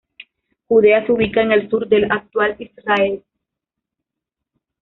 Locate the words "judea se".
0.67-1.11